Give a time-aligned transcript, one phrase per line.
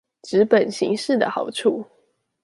[0.23, 1.85] 紙本形式的好處